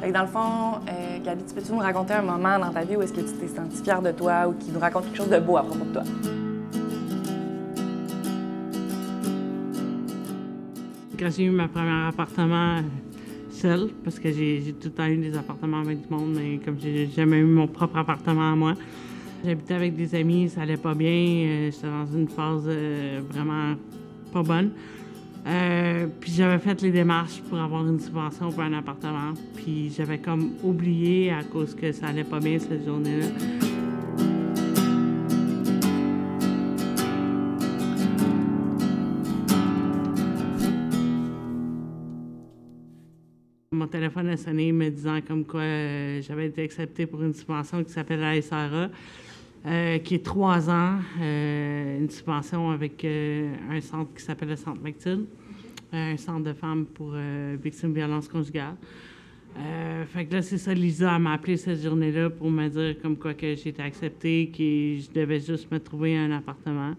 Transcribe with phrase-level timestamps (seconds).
[0.00, 2.84] Fait que dans le fond, euh, Gabi, tu peux-tu nous raconter un moment dans ta
[2.84, 5.16] vie où est-ce que tu t'es senti fière de toi ou qui nous raconte quelque
[5.16, 6.02] chose de beau à propos de toi?
[11.18, 12.82] Quand j'ai eu mon premier appartement euh,
[13.50, 16.78] seul, parce que j'ai tout le temps eu des appartements avec du monde, mais comme
[16.78, 18.74] j'ai jamais eu mon propre appartement à moi,
[19.44, 23.74] j'habitais avec des amis, ça allait pas bien, euh, j'étais dans une phase euh, vraiment
[24.32, 24.70] pas bonne.
[26.38, 31.32] J'avais fait les démarches pour avoir une subvention pour un appartement, puis j'avais comme oublié
[31.32, 33.26] à cause que ça allait pas bien cette journée-là.
[43.72, 47.82] Mon téléphone a sonné me disant comme quoi euh, j'avais été acceptée pour une subvention
[47.82, 48.90] qui s'appelle la SRA,
[49.66, 54.80] euh, qui est trois ans, euh, une subvention avec un centre qui s'appelle le Centre
[54.80, 55.26] Mathilde,
[55.92, 58.76] un centre de femmes pour euh, victimes de violences conjugales.
[59.58, 63.16] Euh, fait que là, c'est ça, Lisa m'a appelé cette journée-là pour me dire comme
[63.16, 66.94] quoi que j'étais acceptée, que je devais juste me trouver un appartement.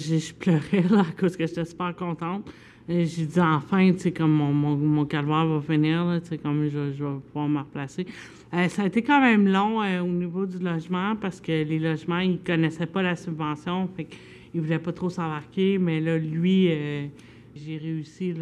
[0.00, 2.50] Je pleurais là, à cause que j'étais super contente.
[2.88, 6.78] J'ai dit enfin, tu sais, comme mon, mon, calvaire va finir, tu sais, comme je,
[6.78, 8.06] vais pouvoir me replacer.
[8.54, 12.20] Euh, ça a été quand même long au niveau du logement parce que les logements,
[12.20, 15.78] ils connaissaient pas la subvention, fait qu'ils voulaient pas trop s'embarquer.
[15.78, 16.68] Mais là, lui,
[17.56, 18.34] j'ai réussi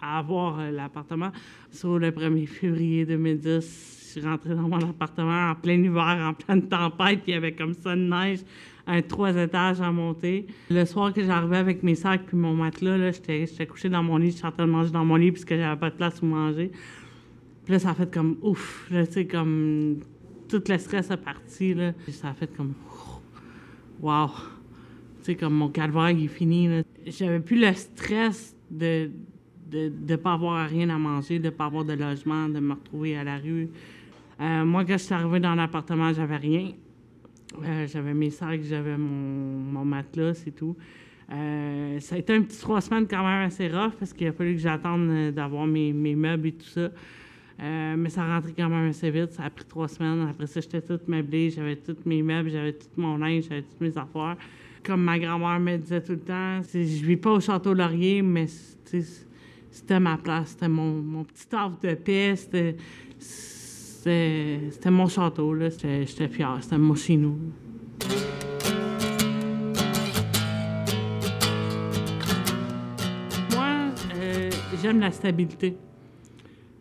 [0.00, 1.30] à, avoir euh, l'appartement.
[1.70, 6.34] Sur le 1er février 2010, je suis rentrée dans mon appartement en plein hiver, en
[6.34, 8.40] pleine tempête, il y avait comme ça de neige,
[8.86, 10.46] un trois étages à monter.
[10.70, 14.02] Le soir que j'arrivais avec mes sacs puis mon matelas, là, j'étais, j'étais couchée dans
[14.02, 15.96] mon lit, je suis en train de manger dans mon lit puisque j'avais pas de
[15.96, 16.70] place où manger.
[17.64, 19.98] Puis là, ça a fait comme ouf, là, tu sais, comme
[20.48, 21.92] tout le stress est parti, là.
[22.08, 22.72] Ça a fait comme
[24.00, 24.28] wow.
[24.28, 26.82] Tu sais, comme mon calvaire, est fini, là.
[27.06, 29.10] J'avais plus le stress de
[29.70, 32.72] de ne pas avoir rien à manger, de ne pas avoir de logement, de me
[32.72, 33.68] retrouver à la rue.
[34.40, 36.72] Euh, moi, quand je suis arrivée dans l'appartement, j'avais rien.
[37.62, 40.76] Euh, j'avais mes sacs, j'avais mon, mon matelas, c'est tout.
[41.30, 44.32] Euh, ça a été un petit trois semaines quand même assez rough parce qu'il a
[44.32, 46.90] fallu que j'attende d'avoir mes, mes meubles et tout ça.
[47.60, 49.32] Euh, mais ça rentrait quand même assez vite.
[49.32, 50.28] Ça a pris trois semaines.
[50.28, 51.50] Après ça, j'étais toute meublée.
[51.50, 54.36] J'avais tous mes meubles, j'avais tout mon linge, j'avais toutes mes affaires.
[54.84, 58.46] Comme ma grand-mère me disait tout le temps, je vis pas au Château Laurier, mais
[58.46, 60.50] c'était ma place.
[60.50, 62.36] C'était mon, mon petit havre de paix.
[62.36, 62.76] C'était,
[64.90, 65.52] mon château.
[65.58, 66.58] J'étais fière.
[66.60, 67.38] C'était mon chez nous.
[73.52, 75.76] Moi, euh, j'aime la stabilité.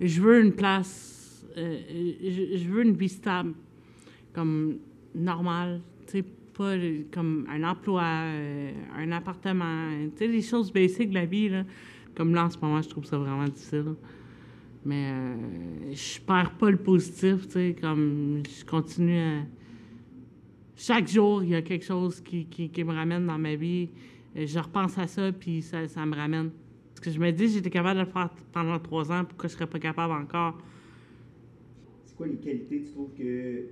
[0.00, 1.78] Je veux une place, euh,
[2.22, 3.54] je, veux une vie stable,
[4.32, 4.78] comme
[5.14, 6.24] normale, tu sais,
[6.56, 6.74] pas
[7.12, 11.64] comme un emploi, euh, un appartement, tu sais, les choses basiques de la vie, là.
[12.14, 13.94] Comme là, en ce moment, je trouve ça vraiment difficile.
[14.84, 19.42] Mais euh, je perds pas le positif, tu sais, comme je continue à...
[20.76, 23.88] Chaque jour, il y a quelque chose qui me ramène dans ma vie.
[24.36, 26.50] Euh, Je repense à ça, puis ça, ça me ramène.
[26.96, 29.54] Parce que je me dis, j'étais capable de le faire pendant trois ans, pourquoi je
[29.54, 30.56] serais pas capable encore?
[32.06, 33.66] C'est quoi les qualités tu trouves que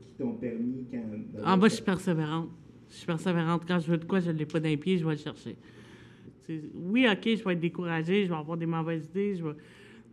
[0.00, 1.02] qui t'ont permis quand.
[1.44, 2.50] Ah, moi, je suis persévérante.
[2.88, 3.62] Je suis persévérante.
[3.66, 5.56] Quand je veux de quoi, je ne l'ai pas d'un pied, je vais le chercher.
[6.46, 9.54] Tu oui, OK, je vais être découragée, je vais avoir des mauvaises idées, je vais...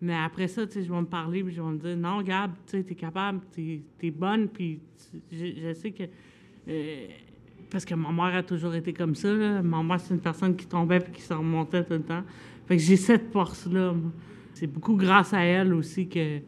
[0.02, 2.52] mais après ça, tu je vais me parler, puis je vais me dire, non, Gab,
[2.66, 6.04] tu sais, t'es capable, t'es es bonne, puis tu- je, je sais que...
[6.68, 7.08] euh,
[7.72, 9.30] parce que ma mère a toujours été comme ça.
[9.64, 12.24] Ma mère, c'est une personne qui tombait puis qui se remontait tout le temps.
[12.68, 13.94] Fait que j'ai cette force-là.
[14.54, 16.42] C'est beaucoup grâce à elle aussi que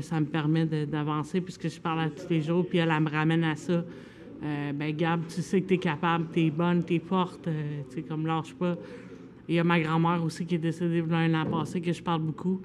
[0.00, 3.44] ça me permet d'avancer puisque je parle à tous les jours, puis elle, me ramène
[3.44, 3.84] à ça.
[4.42, 7.46] Euh, ben Gab, tu sais que tu es capable, tu es bonne, tu es forte,
[7.48, 8.76] euh, tu sais, comme lâche pas.
[9.48, 11.80] Il y a ma grand-mère aussi qui est décédée il y a un an passé,
[11.80, 12.60] que je parle beaucoup.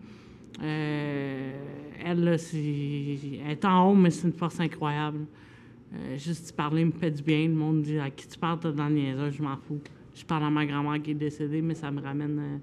[0.61, 1.51] Euh,
[2.03, 5.19] elle, là, elle est en haut, mais c'est une force incroyable.
[5.94, 7.47] Euh, juste parler me fait du bien.
[7.47, 9.81] Le monde dit à qui tu parles, dans le niaiseur, je m'en fous.
[10.16, 12.40] Je parle à ma grand-mère qui est décédée, mais ça me ramène.
[12.40, 12.57] euh,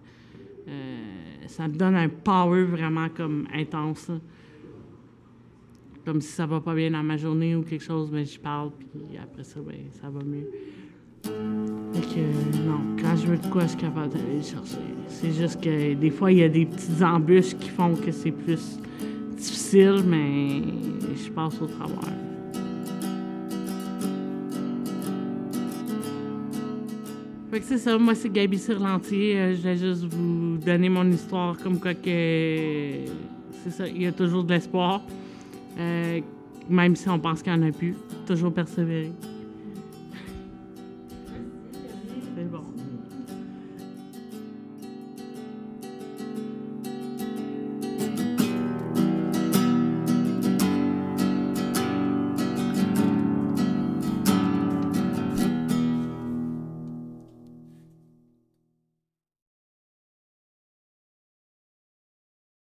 [0.69, 4.11] euh, ça me donne un power vraiment comme intense.
[6.05, 8.71] Comme si ça va pas bien dans ma journée ou quelque chose, mais je parle,
[8.71, 10.49] puis après ça, ben, ça va mieux.
[11.23, 14.79] Fait que, non, quand je veux de quoi, je suis capable d'aller le chercher.
[15.09, 18.31] C'est juste que des fois, il y a des petites embûches qui font que c'est
[18.31, 18.79] plus
[19.37, 20.63] difficile, mais
[21.15, 22.28] je passe au travers.
[27.63, 29.37] C'est ça, moi c'est Gabi Sirlantier.
[29.37, 33.05] Euh, je voulais juste vous donner mon histoire comme quoi que
[33.63, 35.03] c'est ça, il y a toujours de l'espoir.
[35.79, 36.21] Euh,
[36.69, 37.97] même si on pense qu'il n'y en a plus,
[38.27, 39.13] toujours persévérer.